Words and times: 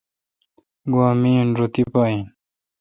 گوا 0.93 1.09
می 1.21 1.31
این 1.39 1.49
رو 1.57 1.65
تی 1.73 1.83
پا 1.91 2.01
این۔ 2.09 2.21